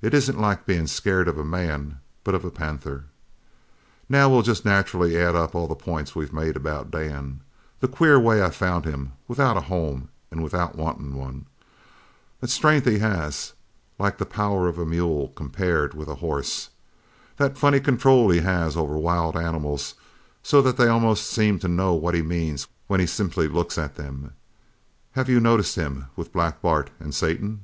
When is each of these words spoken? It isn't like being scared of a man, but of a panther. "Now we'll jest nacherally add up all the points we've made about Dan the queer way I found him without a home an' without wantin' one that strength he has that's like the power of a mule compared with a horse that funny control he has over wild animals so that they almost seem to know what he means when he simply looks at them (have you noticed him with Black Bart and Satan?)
It 0.00 0.14
isn't 0.14 0.38
like 0.40 0.64
being 0.64 0.86
scared 0.86 1.26
of 1.26 1.38
a 1.38 1.44
man, 1.44 1.98
but 2.22 2.36
of 2.36 2.44
a 2.44 2.52
panther. 2.52 3.06
"Now 4.08 4.28
we'll 4.28 4.42
jest 4.42 4.64
nacherally 4.64 5.16
add 5.18 5.34
up 5.34 5.56
all 5.56 5.66
the 5.66 5.74
points 5.74 6.14
we've 6.14 6.32
made 6.32 6.54
about 6.54 6.92
Dan 6.92 7.40
the 7.80 7.88
queer 7.88 8.16
way 8.16 8.40
I 8.44 8.50
found 8.50 8.84
him 8.84 9.14
without 9.26 9.56
a 9.56 9.62
home 9.62 10.08
an' 10.30 10.40
without 10.42 10.76
wantin' 10.76 11.14
one 11.16 11.46
that 12.38 12.48
strength 12.50 12.86
he 12.86 13.00
has 13.00 13.18
that's 13.26 13.52
like 13.98 14.18
the 14.18 14.24
power 14.24 14.68
of 14.68 14.78
a 14.78 14.86
mule 14.86 15.32
compared 15.34 15.94
with 15.94 16.06
a 16.06 16.14
horse 16.22 16.70
that 17.36 17.58
funny 17.58 17.80
control 17.80 18.30
he 18.30 18.42
has 18.42 18.76
over 18.76 18.96
wild 18.96 19.36
animals 19.36 19.94
so 20.44 20.62
that 20.62 20.76
they 20.76 20.86
almost 20.86 21.26
seem 21.26 21.58
to 21.58 21.66
know 21.66 21.92
what 21.92 22.14
he 22.14 22.22
means 22.22 22.68
when 22.86 23.00
he 23.00 23.06
simply 23.06 23.48
looks 23.48 23.78
at 23.78 23.96
them 23.96 24.30
(have 25.18 25.28
you 25.28 25.40
noticed 25.40 25.74
him 25.74 26.04
with 26.14 26.32
Black 26.32 26.62
Bart 26.62 26.88
and 27.00 27.12
Satan?) 27.12 27.62